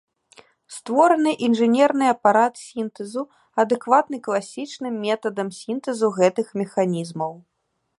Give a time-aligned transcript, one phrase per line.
[0.75, 3.23] Створаны інжынерны апарат сінтэзу,
[3.65, 7.33] адэкватны класічным метадам сінтэзу гэтых механізмаў.